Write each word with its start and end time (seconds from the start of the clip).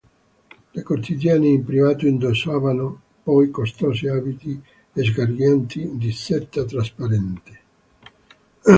Le 0.73 0.81
cortigiane 0.81 1.45
in 1.47 1.63
privato 1.63 2.07
indossavano 2.07 3.01
poi 3.21 3.51
costosi 3.51 4.07
abiti 4.07 4.59
sgargianti 4.95 5.91
di 5.95 6.11
seta 6.11 6.65
trasparente. 6.65 7.59